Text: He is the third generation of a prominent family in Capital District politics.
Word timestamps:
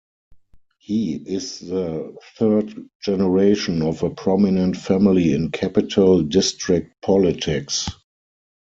He 0.79 1.13
is 1.13 1.59
the 1.59 2.15
third 2.35 2.89
generation 3.03 3.83
of 3.83 4.01
a 4.01 4.09
prominent 4.09 4.75
family 4.77 5.31
in 5.31 5.51
Capital 5.51 6.23
District 6.23 6.99
politics. 7.03 7.87